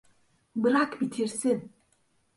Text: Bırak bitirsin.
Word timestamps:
Bırak 0.55 1.01
bitirsin. 1.01 1.71